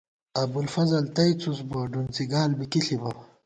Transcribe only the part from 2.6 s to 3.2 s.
کی ݪِبہ